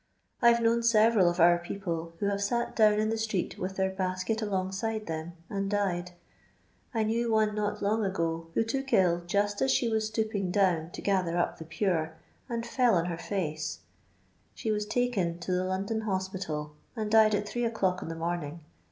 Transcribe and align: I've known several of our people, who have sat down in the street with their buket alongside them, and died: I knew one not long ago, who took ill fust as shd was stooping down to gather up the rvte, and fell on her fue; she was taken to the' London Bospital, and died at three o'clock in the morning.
I've 0.41 0.61
known 0.63 0.81
several 0.81 1.29
of 1.29 1.39
our 1.39 1.59
people, 1.59 2.13
who 2.17 2.25
have 2.25 2.41
sat 2.41 2.75
down 2.75 2.93
in 2.95 3.09
the 3.09 3.19
street 3.19 3.59
with 3.59 3.75
their 3.75 3.91
buket 3.91 4.41
alongside 4.41 5.05
them, 5.05 5.33
and 5.47 5.69
died: 5.69 6.13
I 6.91 7.03
knew 7.03 7.31
one 7.31 7.53
not 7.53 7.83
long 7.83 8.03
ago, 8.03 8.47
who 8.55 8.63
took 8.63 8.91
ill 8.93 9.21
fust 9.29 9.61
as 9.61 9.71
shd 9.71 9.91
was 9.91 10.07
stooping 10.07 10.49
down 10.49 10.89
to 10.93 11.03
gather 11.03 11.37
up 11.37 11.59
the 11.59 11.65
rvte, 11.65 12.13
and 12.49 12.65
fell 12.65 12.95
on 12.95 13.05
her 13.05 13.17
fue; 13.19 13.55
she 14.55 14.71
was 14.71 14.87
taken 14.87 15.37
to 15.37 15.51
the' 15.51 15.63
London 15.65 16.03
Bospital, 16.07 16.73
and 16.95 17.11
died 17.11 17.35
at 17.35 17.47
three 17.47 17.63
o'clock 17.65 18.01
in 18.01 18.09
the 18.09 18.15
morning. 18.15 18.61